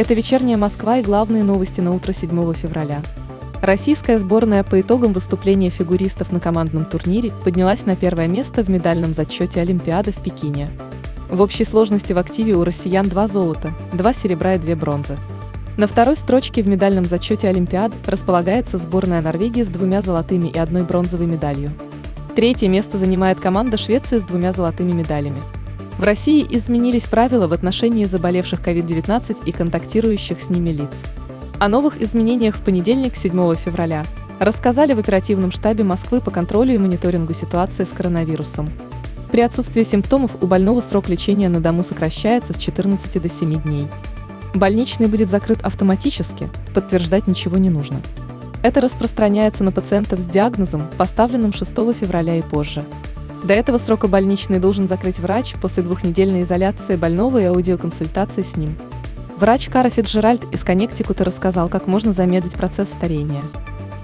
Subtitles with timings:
[0.00, 3.02] Это вечерняя Москва и главные новости на утро 7 февраля.
[3.60, 9.12] Российская сборная по итогам выступления фигуристов на командном турнире поднялась на первое место в медальном
[9.12, 10.70] зачете Олимпиады в Пекине.
[11.28, 15.18] В общей сложности в активе у россиян два золота, два серебра и две бронзы.
[15.76, 20.84] На второй строчке в медальном зачете Олимпиад располагается сборная Норвегии с двумя золотыми и одной
[20.84, 21.72] бронзовой медалью.
[22.34, 25.42] Третье место занимает команда Швеции с двумя золотыми медалями.
[26.00, 30.88] В России изменились правила в отношении заболевших COVID-19 и контактирующих с ними лиц.
[31.58, 34.06] О новых изменениях в понедельник, 7 февраля,
[34.38, 38.70] рассказали в оперативном штабе Москвы по контролю и мониторингу ситуации с коронавирусом.
[39.30, 43.86] При отсутствии симптомов у больного срок лечения на дому сокращается с 14 до 7 дней.
[44.54, 48.00] Больничный будет закрыт автоматически, подтверждать ничего не нужно.
[48.62, 52.84] Это распространяется на пациентов с диагнозом, поставленным 6 февраля и позже.
[53.44, 58.76] До этого срока больничный должен закрыть врач после двухнедельной изоляции больного и аудиоконсультации с ним.
[59.38, 63.42] Врач Кара Фиджеральд из Коннектикута рассказал, как можно замедлить процесс старения.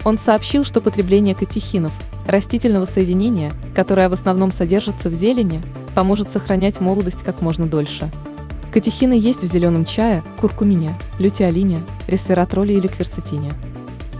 [0.04, 1.92] Он сообщил, что потребление катехинов,
[2.26, 5.62] растительного соединения, которое в основном содержится в зелени,
[5.94, 8.10] поможет сохранять молодость как можно дольше.
[8.72, 13.52] Катехины есть в зеленом чае, куркумине, лютеолине, ресвератроле или кверцетине.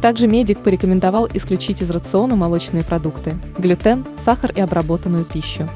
[0.07, 5.69] Также медик порекомендовал исключить из рациона молочные продукты, глютен, сахар и обработанную пищу.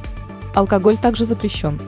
[0.55, 1.81] Алкоголь также запрещен.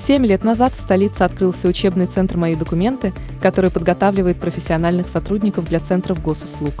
[0.00, 3.12] Семь лет назад в столице открылся учебный центр «Мои документы»,
[3.42, 6.72] который подготавливает профессиональных сотрудников для центров госуслуг.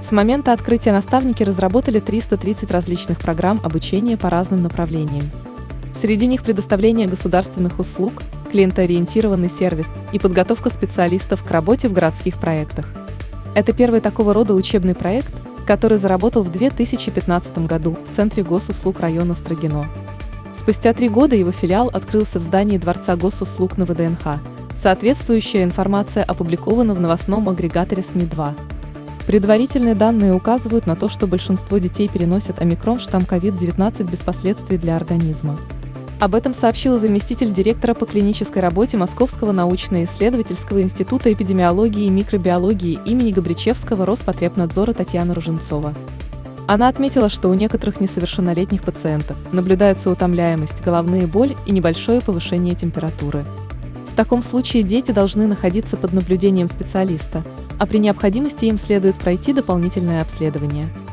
[0.00, 5.28] С момента открытия наставники разработали 330 различных программ обучения по разным направлениям.
[6.00, 8.22] Среди них предоставление государственных услуг,
[8.52, 12.86] клиентоориентированный сервис и подготовка специалистов к работе в городских проектах.
[13.56, 15.32] Это первый такого рода учебный проект,
[15.66, 19.86] который заработал в 2015 году в Центре госуслуг района Строгино.
[20.54, 24.40] Спустя три года его филиал открылся в здании Дворца госуслуг на ВДНХ.
[24.82, 28.52] Соответствующая информация опубликована в новостном агрегаторе СМИ-2.
[29.26, 34.96] Предварительные данные указывают на то, что большинство детей переносят омикрон штамм COVID-19 без последствий для
[34.96, 35.56] организма.
[36.18, 43.32] Об этом сообщила заместитель директора по клинической работе Московского научно-исследовательского института эпидемиологии и микробиологии имени
[43.32, 45.94] Габричевского Роспотребнадзора Татьяна Руженцова.
[46.66, 53.44] Она отметила, что у некоторых несовершеннолетних пациентов наблюдается утомляемость, головные боль и небольшое повышение температуры.
[54.10, 57.42] В таком случае дети должны находиться под наблюдением специалиста,
[57.78, 60.88] а при необходимости им следует пройти дополнительное обследование–